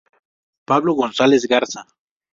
[0.69, 1.81] Pablo González Garza.